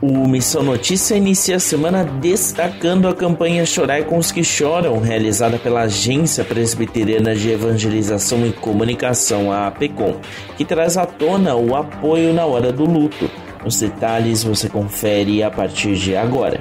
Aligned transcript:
O 0.00 0.28
Missão 0.28 0.62
Notícia 0.62 1.16
inicia 1.16 1.56
a 1.56 1.60
semana 1.60 2.04
destacando 2.04 3.08
a 3.08 3.14
campanha 3.14 3.64
Chorai 3.64 4.04
com 4.04 4.18
os 4.18 4.30
que 4.30 4.44
Choram, 4.44 4.98
realizada 5.00 5.58
pela 5.58 5.82
Agência 5.82 6.44
Presbiteriana 6.44 7.34
de 7.34 7.50
Evangelização 7.50 8.46
e 8.46 8.52
Comunicação, 8.52 9.50
a 9.50 9.66
APECOM, 9.68 10.20
que 10.54 10.66
traz 10.66 10.98
à 10.98 11.06
tona 11.06 11.56
o 11.56 11.74
apoio 11.74 12.34
na 12.34 12.44
hora 12.44 12.70
do 12.70 12.84
luto. 12.84 13.30
Os 13.64 13.80
detalhes 13.80 14.44
você 14.44 14.68
confere 14.68 15.42
a 15.42 15.50
partir 15.50 15.94
de 15.94 16.14
agora. 16.14 16.60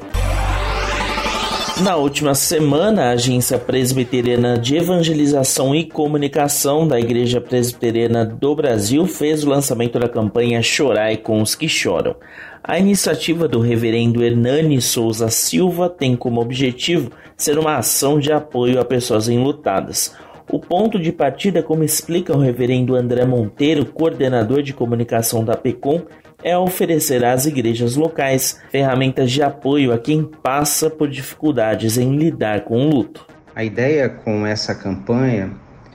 Na 1.82 1.98
última 1.98 2.34
semana, 2.34 3.04
a 3.04 3.10
Agência 3.12 3.60
Presbiteriana 3.60 4.58
de 4.58 4.78
Evangelização 4.78 5.76
e 5.76 5.84
Comunicação 5.84 6.88
da 6.88 6.98
Igreja 6.98 7.42
Presbiteriana 7.42 8.26
do 8.26 8.56
Brasil 8.56 9.06
fez 9.06 9.44
o 9.44 9.50
lançamento 9.50 10.00
da 10.00 10.08
campanha 10.08 10.62
Chorai 10.62 11.18
com 11.18 11.42
os 11.42 11.54
que 11.54 11.68
Choram. 11.68 12.16
A 12.64 12.80
iniciativa 12.80 13.46
do 13.46 13.60
reverendo 13.60 14.24
Hernani 14.24 14.82
Souza 14.82 15.30
Silva 15.30 15.90
tem 15.90 16.16
como 16.16 16.40
objetivo 16.40 17.12
ser 17.36 17.60
uma 17.60 17.76
ação 17.76 18.20
de 18.20 18.32
apoio 18.32 18.80
a 18.80 18.86
pessoas 18.86 19.28
enlutadas. 19.28 20.16
O 20.50 20.60
ponto 20.60 20.98
de 20.98 21.12
partida, 21.12 21.62
como 21.62 21.84
explica 21.84 22.32
o 22.32 22.40
reverendo 22.40 22.96
André 22.96 23.26
Monteiro, 23.26 23.86
coordenador 23.86 24.62
de 24.62 24.74
comunicação 24.74 25.44
da 25.44 25.58
PECOM, 25.58 26.04
é 26.46 26.56
oferecer 26.56 27.26
às 27.26 27.48
igrejas 27.48 27.96
locais 27.96 28.62
ferramentas 28.70 29.32
de 29.32 29.42
apoio 29.42 29.92
a 29.92 29.98
quem 29.98 30.24
passa 30.24 30.92
por 30.92 31.10
dificuldades 31.10 31.98
em 31.98 32.16
lidar 32.16 32.66
com 32.66 32.86
o 32.86 32.88
luto. 32.88 33.26
A 33.56 33.64
ideia 33.64 34.08
com 34.08 34.46
essa 34.46 34.76
campanha 34.76 35.50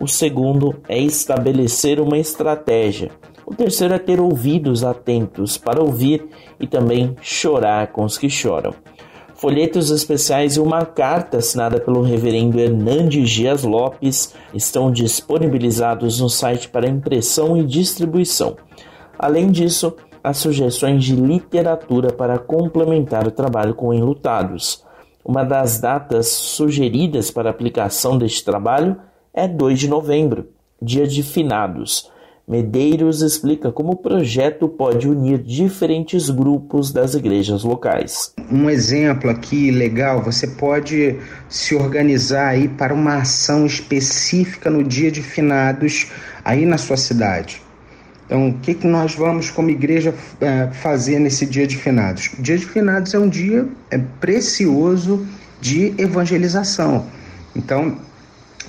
O 0.00 0.08
segundo 0.08 0.76
é 0.88 0.98
estabelecer 0.98 2.00
uma 2.00 2.16
estratégia. 2.16 3.10
O 3.44 3.54
terceiro 3.54 3.92
é 3.92 3.98
ter 3.98 4.18
ouvidos 4.18 4.82
atentos 4.82 5.58
para 5.58 5.82
ouvir 5.82 6.26
e 6.58 6.66
também 6.66 7.14
chorar 7.20 7.88
com 7.88 8.02
os 8.04 8.16
que 8.16 8.30
choram. 8.30 8.72
Folhetos 9.34 9.90
especiais 9.90 10.56
e 10.56 10.60
uma 10.60 10.86
carta 10.86 11.36
assinada 11.36 11.78
pelo 11.78 12.00
reverendo 12.00 12.58
Hernandes 12.58 13.28
Dias 13.28 13.62
Lopes 13.62 14.34
estão 14.54 14.90
disponibilizados 14.90 16.18
no 16.18 16.30
site 16.30 16.70
para 16.70 16.88
impressão 16.88 17.58
e 17.58 17.62
distribuição. 17.62 18.56
Além 19.18 19.50
disso, 19.50 19.94
há 20.24 20.32
sugestões 20.32 21.04
de 21.04 21.14
literatura 21.14 22.10
para 22.10 22.38
complementar 22.38 23.28
o 23.28 23.30
trabalho 23.30 23.74
com 23.74 23.92
enlutados. 23.92 24.82
Uma 25.22 25.44
das 25.44 25.78
datas 25.78 26.28
sugeridas 26.28 27.30
para 27.30 27.50
aplicação 27.50 28.16
deste 28.16 28.42
trabalho 28.42 28.96
é 29.32 29.46
2 29.46 29.78
de 29.78 29.88
novembro, 29.88 30.48
dia 30.80 31.06
de 31.06 31.22
finados. 31.22 32.10
Medeiros 32.46 33.22
explica 33.22 33.70
como 33.70 33.92
o 33.92 33.96
projeto 33.96 34.68
pode 34.68 35.08
unir 35.08 35.38
diferentes 35.38 36.28
grupos 36.28 36.90
das 36.90 37.14
igrejas 37.14 37.62
locais. 37.62 38.34
Um 38.50 38.68
exemplo 38.68 39.30
aqui 39.30 39.70
legal, 39.70 40.20
você 40.20 40.48
pode 40.48 41.16
se 41.48 41.76
organizar 41.76 42.48
aí 42.48 42.66
para 42.66 42.92
uma 42.92 43.18
ação 43.18 43.64
específica 43.64 44.68
no 44.68 44.82
dia 44.82 45.12
de 45.12 45.22
finados 45.22 46.10
aí 46.44 46.66
na 46.66 46.76
sua 46.76 46.96
cidade. 46.96 47.62
Então, 48.26 48.48
o 48.48 48.58
que, 48.58 48.74
que 48.74 48.86
nós 48.86 49.14
vamos 49.14 49.50
como 49.50 49.70
igreja 49.70 50.12
é, 50.40 50.68
fazer 50.72 51.20
nesse 51.20 51.46
dia 51.46 51.68
de 51.68 51.76
finados? 51.76 52.30
O 52.36 52.42
dia 52.42 52.58
de 52.58 52.66
finados 52.66 53.14
é 53.14 53.18
um 53.18 53.28
dia 53.28 53.68
é, 53.90 53.98
precioso 54.20 55.24
de 55.60 55.94
evangelização. 55.98 57.06
Então, 57.54 57.96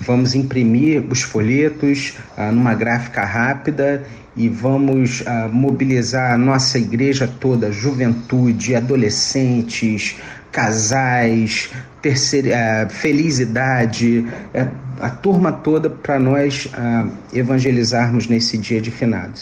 Vamos 0.01 0.33
imprimir 0.33 1.03
os 1.09 1.21
folhetos 1.21 2.13
ah, 2.35 2.51
numa 2.51 2.73
gráfica 2.73 3.23
rápida 3.23 4.03
e 4.35 4.49
vamos 4.49 5.23
ah, 5.27 5.47
mobilizar 5.51 6.33
a 6.33 6.37
nossa 6.37 6.79
igreja 6.79 7.27
toda, 7.27 7.71
juventude, 7.71 8.75
adolescentes, 8.75 10.17
casais, 10.51 11.69
terceira, 12.01 12.55
ah, 12.55 12.89
feliz 12.89 13.39
idade, 13.39 14.25
eh, 14.53 14.67
a 14.99 15.09
turma 15.09 15.51
toda 15.51 15.89
para 15.89 16.19
nós 16.19 16.67
ah, 16.73 17.07
evangelizarmos 17.31 18.27
nesse 18.27 18.57
dia 18.57 18.81
de 18.81 18.89
finados. 18.89 19.41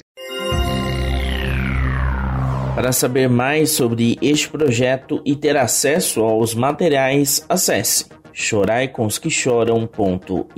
Para 2.76 2.92
saber 2.92 3.30
mais 3.30 3.72
sobre 3.72 4.18
este 4.22 4.50
projeto 4.50 5.22
e 5.26 5.36
ter 5.36 5.58
acesso 5.58 6.22
aos 6.22 6.54
materiais, 6.54 7.46
acesse 7.50 8.06
chorai 8.40 8.88
com 8.88 9.06
os 9.06 9.18
que 9.18 9.30
choram.ipb.org.br. 9.30 10.50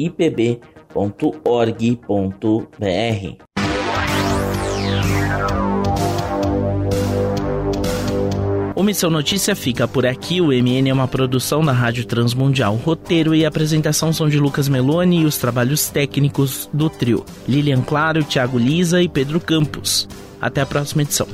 O 8.76 8.84
Missão 8.84 9.10
Notícia 9.10 9.56
fica 9.56 9.88
por 9.88 10.06
aqui. 10.06 10.42
O 10.42 10.48
MN 10.48 10.90
é 10.90 10.94
uma 10.94 11.08
produção 11.08 11.64
da 11.64 11.72
Rádio 11.72 12.06
Transmundial. 12.06 12.76
Roteiro 12.76 13.36
e 13.36 13.46
apresentação 13.46 14.12
são 14.12 14.30
de 14.30 14.40
Lucas 14.40 14.68
Meloni 14.68 15.22
e 15.22 15.26
os 15.26 15.38
trabalhos 15.38 15.90
técnicos 15.90 16.70
do 16.74 16.90
trio. 16.90 17.26
Lilian 17.48 17.82
Claro, 17.82 18.24
Thiago 18.24 18.58
Lisa 18.58 19.02
e 19.02 19.10
Pedro 19.10 19.40
Campos. 19.40 20.08
Até 20.40 20.62
a 20.62 20.66
próxima 20.66 21.04
edição. 21.04 21.28